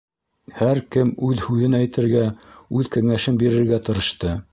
[0.59, 2.23] Һәр кем үҙ һүҙен әйтергә,
[2.79, 4.35] үҙ кәңәшен бирергә тырышты.